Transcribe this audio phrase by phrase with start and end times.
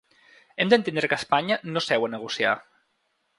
[0.63, 2.55] Hem d’entendre que Espanya no seu a negociar.